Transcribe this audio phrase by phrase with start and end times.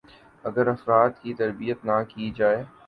[0.45, 2.61] ا گر افراد کی تربیت نہ کی جائے